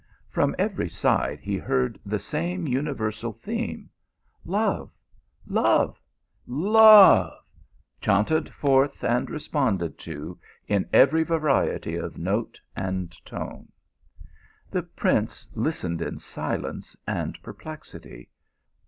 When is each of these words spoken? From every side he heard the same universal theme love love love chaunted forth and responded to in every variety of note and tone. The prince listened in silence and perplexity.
From 0.31 0.55
every 0.57 0.89
side 0.89 1.41
he 1.41 1.57
heard 1.59 1.99
the 2.03 2.17
same 2.17 2.67
universal 2.67 3.33
theme 3.33 3.87
love 4.43 4.89
love 5.45 6.01
love 6.47 7.33
chaunted 7.99 8.49
forth 8.49 9.03
and 9.03 9.29
responded 9.29 9.99
to 9.99 10.39
in 10.67 10.89
every 10.91 11.21
variety 11.21 11.97
of 11.97 12.17
note 12.17 12.59
and 12.75 13.11
tone. 13.23 13.71
The 14.71 14.81
prince 14.81 15.47
listened 15.53 16.01
in 16.01 16.17
silence 16.17 16.97
and 17.05 17.37
perplexity. 17.43 18.31